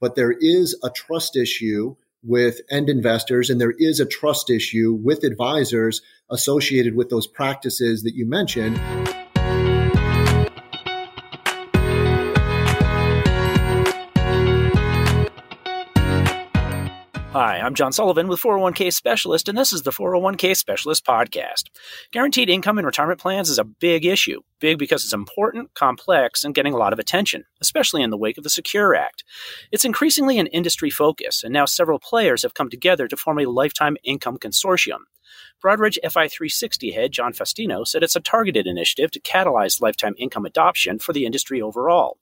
[0.00, 4.92] but there is a trust issue with end investors and there is a trust issue
[4.92, 8.78] with advisors associated with those practices that you mentioned.
[17.32, 21.70] Hi, I'm John Sullivan with 401k Specialist, and this is the 401k Specialist Podcast.
[22.10, 24.40] Guaranteed income in retirement plans is a big issue.
[24.58, 28.36] Big because it's important, complex, and getting a lot of attention, especially in the wake
[28.36, 29.22] of the Secure Act.
[29.70, 33.46] It's increasingly an industry focus, and now several players have come together to form a
[33.46, 35.02] lifetime income consortium.
[35.62, 40.98] Broadridge FI360 head John Faustino said it's a targeted initiative to catalyze lifetime income adoption
[40.98, 42.18] for the industry overall.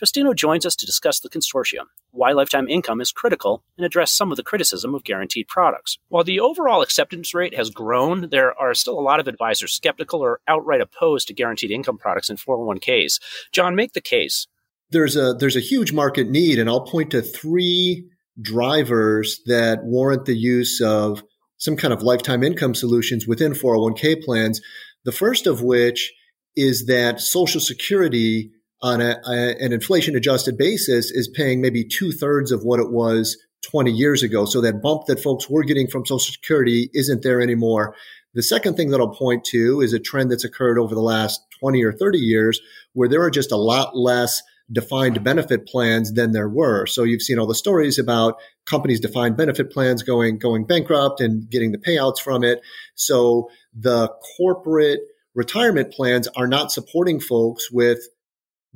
[0.00, 4.30] Faustino joins us to discuss the consortium, why lifetime income is critical, and address some
[4.30, 5.98] of the criticism of guaranteed products.
[6.08, 10.20] While the overall acceptance rate has grown, there are still a lot of advisors skeptical
[10.20, 13.20] or outright opposed to guaranteed income products in 401ks.
[13.52, 14.46] John, make the case.
[14.90, 18.04] There's a there's a huge market need, and I'll point to three
[18.40, 21.22] drivers that warrant the use of
[21.62, 24.60] some kind of lifetime income solutions within 401k plans.
[25.04, 26.12] The first of which
[26.56, 28.50] is that Social Security
[28.82, 32.90] on a, a, an inflation adjusted basis is paying maybe two thirds of what it
[32.90, 33.38] was
[33.70, 34.44] 20 years ago.
[34.44, 37.94] So that bump that folks were getting from Social Security isn't there anymore.
[38.34, 41.40] The second thing that I'll point to is a trend that's occurred over the last
[41.60, 42.60] 20 or 30 years
[42.92, 46.86] where there are just a lot less defined benefit plans than there were.
[46.86, 51.48] So you've seen all the stories about companies' defined benefit plans going going bankrupt and
[51.50, 52.60] getting the payouts from it.
[52.94, 55.00] So the corporate
[55.34, 58.00] retirement plans are not supporting folks with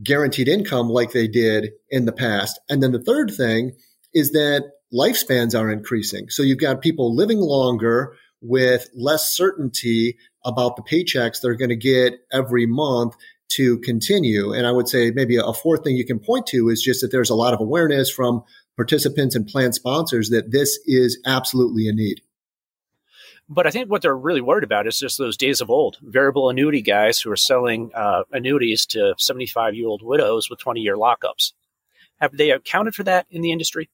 [0.03, 2.61] guaranteed income like they did in the past.
[2.69, 3.73] And then the third thing
[4.15, 6.29] is that lifespans are increasing.
[6.29, 11.77] So you've got people living longer with less certainty about the paychecks they're going to
[11.77, 13.15] get every month
[13.57, 14.53] to continue.
[14.53, 17.11] And I would say maybe a fourth thing you can point to is just that
[17.11, 18.43] there's a lot of awareness from
[18.77, 22.21] participants and plan sponsors that this is absolutely a need.
[23.49, 26.51] But I think what they're really worried about is just those days of old variable
[26.51, 30.97] annuity guys who are selling uh, annuities to 75 year old widows with 20 year
[30.97, 31.53] lockups.
[32.21, 33.89] Have they accounted for that in the industry?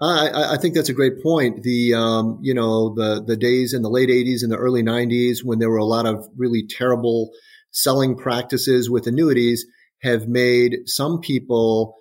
[0.00, 1.62] I, I, think that's a great point.
[1.62, 5.44] The um, you know the the days in the late '80s and the early '90s
[5.44, 7.30] when there were a lot of really terrible
[7.74, 9.66] selling practices with annuities
[10.00, 11.96] have made some people,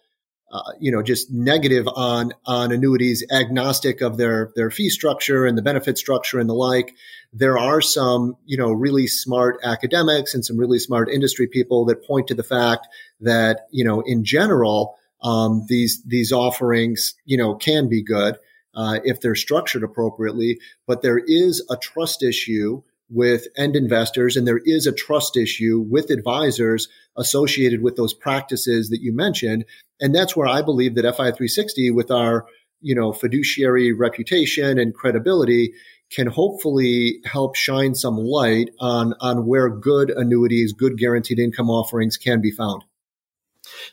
[0.51, 5.57] uh, you know, just negative on on annuities, agnostic of their their fee structure and
[5.57, 6.95] the benefit structure and the like.
[7.33, 12.05] There are some, you know, really smart academics and some really smart industry people that
[12.05, 12.87] point to the fact
[13.21, 18.37] that, you know, in general, um, these these offerings, you know, can be good.
[18.75, 22.81] Uh, if they're structured appropriately, but there is a trust issue
[23.13, 28.89] with end investors, and there is a trust issue with advisors associated with those practices
[28.89, 29.65] that you mentioned.
[30.01, 32.45] And that's where I believe that FI360, with our
[32.81, 35.73] you know fiduciary reputation and credibility,
[36.11, 42.17] can hopefully help shine some light on on where good annuities, good guaranteed income offerings
[42.17, 42.83] can be found.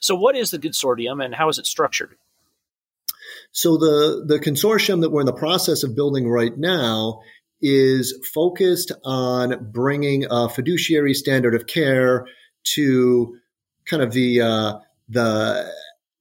[0.01, 2.17] So, what is the consortium, and how is it structured?
[3.53, 7.21] So the the consortium that we're in the process of building right now
[7.63, 12.27] is focused on bringing a fiduciary standard of care
[12.65, 13.37] to
[13.87, 14.79] kind of the uh,
[15.09, 15.71] the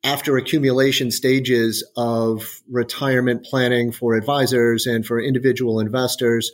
[0.04, 6.52] after accumulation stages of retirement planning for advisors and for individual investors.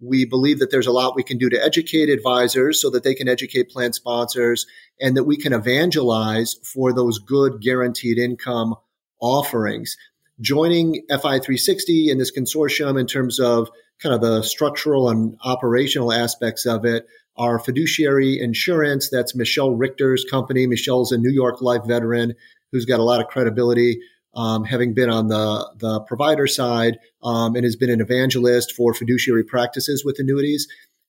[0.00, 3.14] We believe that there's a lot we can do to educate advisors so that they
[3.14, 4.66] can educate plan sponsors
[5.00, 8.74] and that we can evangelize for those good guaranteed income
[9.20, 9.96] offerings.
[10.40, 13.70] Joining FI360 in this consortium in terms of
[14.02, 19.08] kind of the structural and operational aspects of it are fiduciary insurance.
[19.10, 20.66] That's Michelle Richter's company.
[20.66, 22.34] Michelle's a New York Life veteran
[22.72, 24.00] who's got a lot of credibility,
[24.34, 28.92] um, having been on the, the provider side um, and has been an evangelist for
[28.92, 30.68] fiduciary practices with annuities.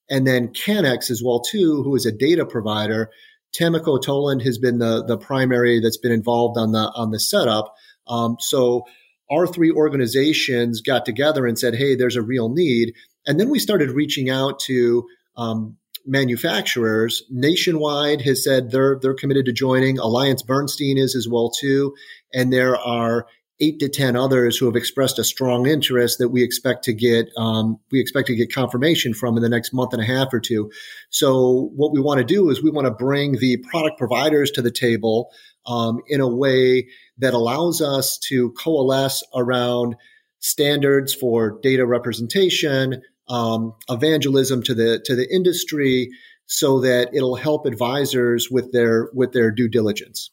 [0.09, 3.09] And then CANNEX as well, too, who is a data provider.
[3.53, 7.75] Tamiko Toland has been the, the primary that's been involved on the on the setup.
[8.07, 8.85] Um, so
[9.29, 12.93] our three organizations got together and said, hey, there's a real need.
[13.25, 17.23] And then we started reaching out to um, manufacturers.
[17.29, 19.99] Nationwide has said they're they're committed to joining.
[19.99, 21.93] Alliance Bernstein is as well too,
[22.33, 23.27] and there are
[23.59, 27.29] eight to ten others who have expressed a strong interest that we expect to get
[27.37, 30.39] um, we expect to get confirmation from in the next month and a half or
[30.39, 30.71] two.
[31.09, 34.61] So what we want to do is we want to bring the product providers to
[34.61, 35.29] the table
[35.67, 36.87] um, in a way
[37.17, 39.95] that allows us to coalesce around
[40.39, 46.09] standards for data representation, um, evangelism to the to the industry,
[46.45, 50.31] so that it'll help advisors with their with their due diligence.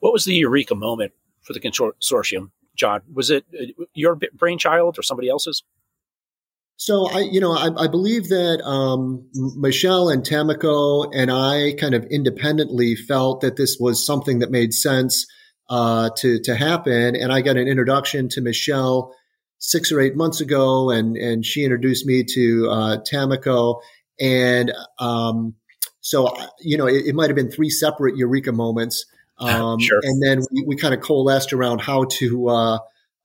[0.00, 1.12] What was the eureka moment
[1.42, 3.02] for the consortium, John?
[3.12, 5.62] Was it uh, your brainchild or somebody else's?
[6.84, 11.94] So I, you know, I, I believe that um, Michelle and Tamiko and I kind
[11.94, 15.24] of independently felt that this was something that made sense
[15.70, 19.14] uh, to to happen, and I got an introduction to Michelle
[19.58, 23.80] six or eight months ago, and and she introduced me to uh, Tamiko,
[24.18, 25.54] and um,
[26.00, 29.06] so you know, it, it might have been three separate eureka moments,
[29.38, 30.00] um, sure.
[30.02, 32.48] and then we, we kind of coalesced around how to.
[32.48, 32.78] Uh,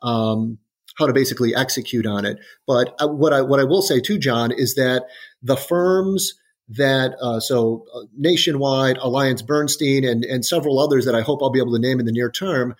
[0.03, 0.59] um,
[0.97, 2.39] how to basically execute on it.
[2.65, 5.05] But uh, what I what I will say too, John, is that
[5.41, 6.33] the firms
[6.69, 11.49] that uh, so uh, nationwide Alliance Bernstein and and several others that I hope I'll
[11.49, 12.75] be able to name in the near term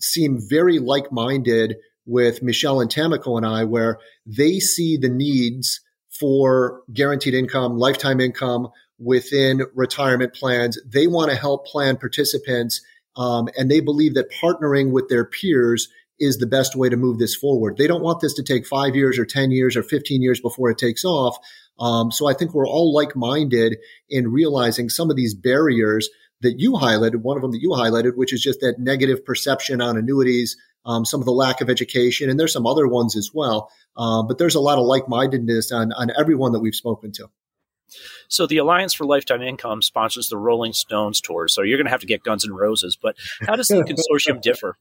[0.00, 1.76] seem very like minded
[2.06, 5.80] with Michelle and Tamiko and I, where they see the needs
[6.18, 8.68] for guaranteed income, lifetime income
[8.98, 10.78] within retirement plans.
[10.86, 12.82] They want to help plan participants.
[13.16, 15.88] Um, and they believe that partnering with their peers
[16.20, 17.76] is the best way to move this forward.
[17.76, 20.70] They don't want this to take five years or 10 years or 15 years before
[20.70, 21.36] it takes off.
[21.78, 23.78] Um, so I think we're all like minded
[24.08, 26.10] in realizing some of these barriers
[26.42, 29.80] that you highlighted, one of them that you highlighted, which is just that negative perception
[29.80, 30.56] on annuities,
[30.86, 33.70] um, some of the lack of education, and there's some other ones as well.
[33.96, 37.26] Uh, but there's a lot of like mindedness on, on everyone that we've spoken to.
[38.28, 41.48] So the Alliance for Lifetime Income sponsors the Rolling Stones tour.
[41.48, 42.96] So you're going to have to get Guns N' Roses.
[43.00, 43.82] But how does the
[44.30, 44.76] consortium differ?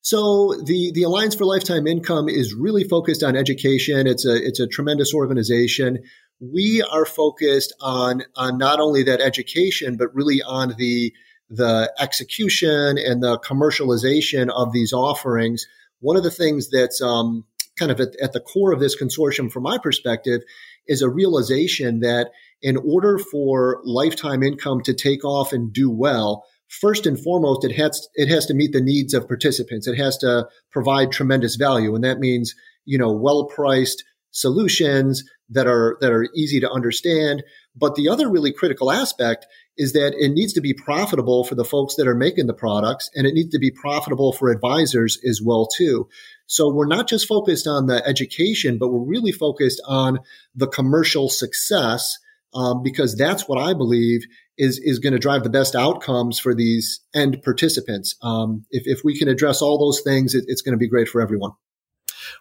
[0.00, 4.06] So the the Alliance for Lifetime Income is really focused on education.
[4.06, 5.98] It's a it's a tremendous organization.
[6.40, 11.12] We are focused on on not only that education, but really on the
[11.50, 15.66] the execution and the commercialization of these offerings.
[16.00, 17.44] One of the things that's um,
[17.78, 20.42] kind of at, at the core of this consortium, from my perspective,
[20.86, 22.30] is a realization that
[22.60, 27.72] in order for lifetime income to take off and do well, first and foremost, it
[27.72, 29.86] has it has to meet the needs of participants.
[29.86, 32.54] It has to provide tremendous value, and that means
[32.84, 37.42] you know well priced solutions that are that are easy to understand.
[37.74, 41.64] But the other really critical aspect is that it needs to be profitable for the
[41.64, 45.40] folks that are making the products, and it needs to be profitable for advisors as
[45.42, 46.08] well too.
[46.46, 50.18] So we're not just focused on the education, but we're really focused on
[50.54, 52.18] the commercial success
[52.54, 54.22] um, because that's what I believe
[54.56, 58.16] is is going to drive the best outcomes for these end participants.
[58.22, 61.08] Um, if if we can address all those things, it, it's going to be great
[61.08, 61.52] for everyone.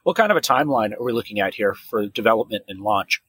[0.03, 3.21] What kind of a timeline are we looking at here for development and launch?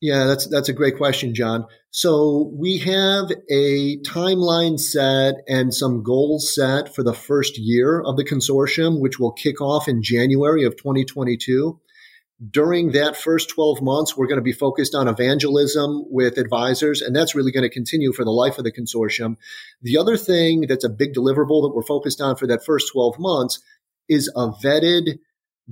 [0.00, 1.66] Yeah, that's that's a great question, John.
[1.90, 8.16] So we have a timeline set and some goals set for the first year of
[8.16, 11.80] the consortium, which will kick off in January of 2022
[12.50, 17.14] during that first 12 months, we're going to be focused on evangelism with advisors, and
[17.14, 19.36] that's really going to continue for the life of the consortium.
[19.82, 23.18] The other thing that's a big deliverable that we're focused on for that first 12
[23.18, 23.60] months
[24.08, 25.18] is a vetted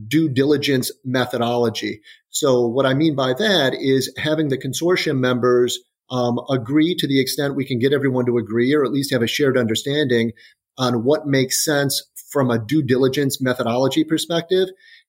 [0.06, 2.00] due diligence methodology.
[2.30, 5.80] So, what I mean by that is having the consortium members
[6.10, 9.22] um, agree to the extent we can get everyone to agree, or at least have
[9.22, 10.32] a shared understanding
[10.78, 14.68] on what makes sense from a due diligence methodology perspective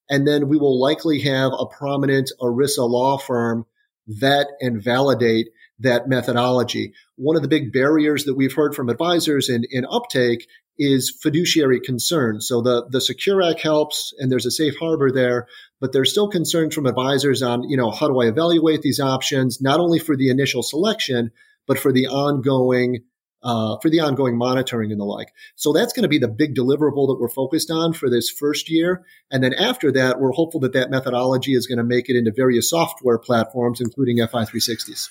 [0.10, 3.66] and then we will likely have a prominent ERISA law firm
[4.08, 6.94] vet and validate that methodology.
[7.16, 10.48] One of the big barriers that we've heard from advisors in, in uptake
[10.78, 12.48] is fiduciary concerns.
[12.48, 15.48] So the, the Secure Act helps and there's a safe harbor there,
[15.80, 19.62] but there's still concerns from advisors on, you know, how do I evaluate these options,
[19.62, 21.32] not only for the initial selection,
[21.68, 23.04] but for the ongoing
[23.44, 25.34] uh, for the ongoing monitoring and the like.
[25.56, 28.70] So that's going to be the big deliverable that we're focused on for this first
[28.70, 29.04] year.
[29.30, 32.32] And then after that, we're hopeful that that methodology is going to make it into
[32.36, 35.10] various software platforms, including FI360s.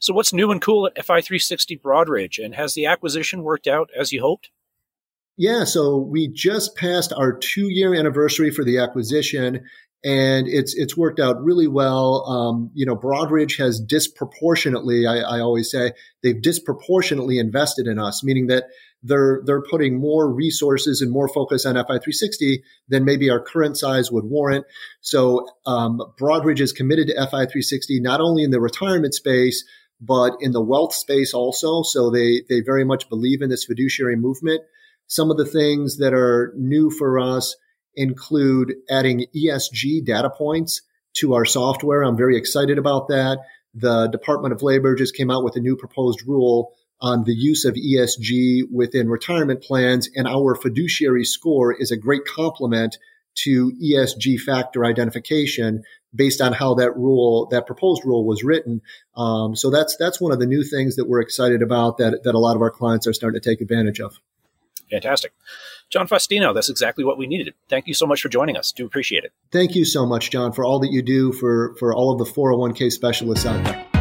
[0.00, 4.12] So what's new and cool at FI360 Broadridge, and has the acquisition worked out as
[4.12, 4.50] you hoped?
[5.36, 9.64] Yeah, so we just passed our two year anniversary for the acquisition,
[10.04, 12.24] and it's it's worked out really well.
[12.26, 18.22] Um, you know, Broadridge has disproportionately, I, I, always say, they've disproportionately invested in us,
[18.22, 18.64] meaning that
[19.02, 24.10] they're they're putting more resources and more focus on FI360 than maybe our current size
[24.12, 24.66] would warrant.
[25.00, 29.64] So um, Broadridge is committed to FI360 not only in the retirement space
[30.00, 31.82] but in the wealth space also.
[31.82, 34.62] So they they very much believe in this fiduciary movement.
[35.06, 37.56] Some of the things that are new for us
[37.94, 40.82] include adding ESG data points
[41.14, 42.02] to our software.
[42.02, 43.38] I'm very excited about that.
[43.74, 47.64] The Department of Labor just came out with a new proposed rule on the use
[47.64, 52.98] of ESG within retirement plans, and our fiduciary score is a great complement
[53.36, 58.80] to ESG factor identification based on how that rule, that proposed rule was written.
[59.16, 62.34] Um, so that's that's one of the new things that we're excited about that that
[62.34, 64.18] a lot of our clients are starting to take advantage of.
[64.90, 65.32] Fantastic.
[65.90, 67.54] John Faustino, that's exactly what we needed.
[67.68, 68.72] Thank you so much for joining us.
[68.72, 69.32] Do appreciate it.
[69.50, 72.32] Thank you so much, John, for all that you do for, for all of the
[72.32, 73.97] 401k specialists out there.